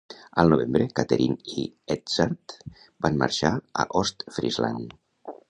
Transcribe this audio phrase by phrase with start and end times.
[0.43, 1.65] Al novembre, Catherine i
[1.97, 2.57] Edzard
[3.07, 3.53] van marxar
[3.85, 4.99] a Ostfriesland.